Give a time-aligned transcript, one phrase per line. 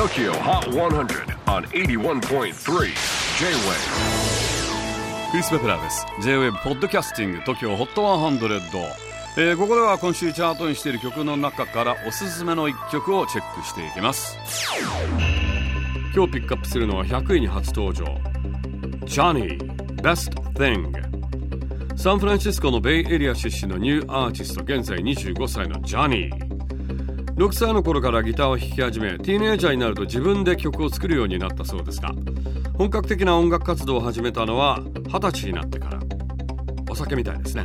[0.00, 2.54] TOKYO HOT 100 on 81.3 J-WAVE
[5.30, 6.06] クリス・ベプラーです。
[6.22, 8.60] J-WAVE ポッドキャスティング TOKYO HOT 100、
[9.36, 14.38] えー、ここでは今週チャートにしている曲の中からおすすめの一曲をチェックしていきます。
[16.14, 18.06] 今日ピックアップするのは100位に初登場。
[19.04, 19.58] Johnny
[19.96, 20.90] Best Thing
[21.98, 26.59] サンフランシスコのベイエリア出身のニューアーティスト現在25歳のジャニー
[27.40, 32.12] 6歳の頃からギターを弾き始めティーネイジャーになると自分で曲を作るようになったそうですが
[32.76, 36.00] 本格的な音楽活動を始めたのは20歳になってから。
[36.90, 37.62] お酒みたいですね。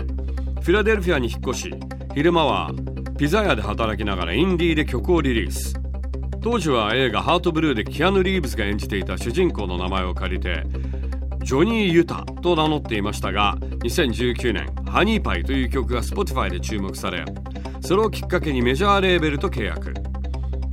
[0.61, 1.73] フィラデルフィアに引っ越し
[2.13, 2.71] 昼間は
[3.17, 5.73] ピザ屋で働きながらインディーで曲をリリース。
[6.41, 10.63] 当時は映画「ハートブルー」でキアヌ・リーブスが演じていた主人公の名前を借りて
[11.43, 17.25] ジョニー・ユタと名乗っていましたが2019年「ハニーパイ」という曲が Spotify で注目され
[17.85, 19.93] それをきっかけにメジャーレーベルと契約。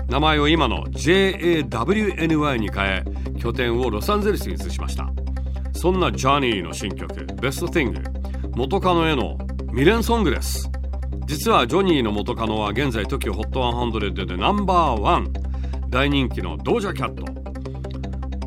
[0.08, 3.04] 名前を今の JAWNY に変え
[3.38, 5.10] 拠点をロサンゼルスに移しました。
[5.74, 8.00] そんなジョニーの新曲「ベスト・ティング」
[8.56, 9.36] 元カノへの
[9.68, 10.70] 未練ソングです。
[11.26, 15.32] 実はジョニーの元カノは現在 TOKIOHOT100 でナンバーワン。
[15.90, 17.32] 大人気のドージャキャット。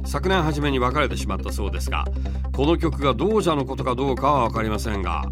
[0.06, 2.06] 昨年初めに別れてしまったそうですが
[2.56, 5.26] この曲がドージャのことかどうかは分かりませんが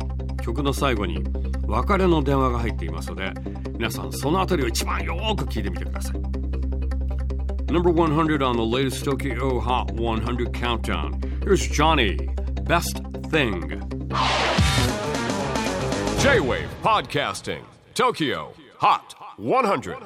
[0.43, 1.23] 曲の最後に
[1.72, 3.32] 別れの電話が入っていますので
[3.72, 6.12] 皆さんそのあたりを一番よく聞いてみてください
[7.68, 12.16] Number 100 on the latest Tokyo Hot 100 countdown Here's Johnny
[12.64, 13.68] Best Thing
[16.20, 17.62] J-WAVE PODCASTING
[17.94, 19.96] TOKYO HOT 100